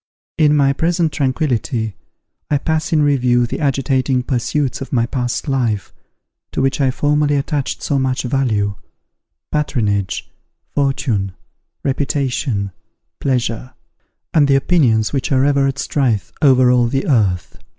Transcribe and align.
In 0.39 0.55
my 0.55 0.73
present 0.73 1.11
tranquillity, 1.13 1.95
I 2.49 2.57
pass 2.57 2.91
in 2.91 3.03
review 3.03 3.45
the 3.45 3.59
agitating 3.59 4.23
pursuits 4.23 4.81
of 4.81 4.91
my 4.91 5.05
past 5.05 5.47
life, 5.47 5.93
to 6.53 6.59
which 6.59 6.81
I 6.81 6.89
formerly 6.89 7.35
attached 7.35 7.83
so 7.83 7.99
much 7.99 8.23
value, 8.23 8.73
patronage, 9.51 10.27
fortune, 10.73 11.33
reputation, 11.83 12.71
pleasure, 13.19 13.75
and 14.33 14.47
the 14.47 14.55
opinions 14.55 15.13
which 15.13 15.31
are 15.31 15.45
ever 15.45 15.67
at 15.67 15.77
strife 15.77 16.33
over 16.41 16.71
all 16.71 16.87
the 16.87 17.05
earth. 17.05 17.59